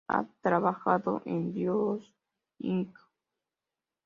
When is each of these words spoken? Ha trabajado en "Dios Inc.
Ha 0.07 0.25
trabajado 0.41 1.21
en 1.25 1.53
"Dios 1.53 2.11
Inc. 2.57 2.97